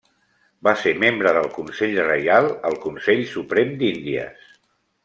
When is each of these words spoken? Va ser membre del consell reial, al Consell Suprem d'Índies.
Va 0.67 0.71
ser 0.83 0.93
membre 1.03 1.33
del 1.37 1.51
consell 1.57 1.95
reial, 2.09 2.51
al 2.71 2.81
Consell 2.87 3.25
Suprem 3.37 3.79
d'Índies. 3.85 4.53